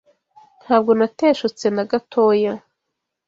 [0.63, 2.53] Ntabwo nateshutse na gatoya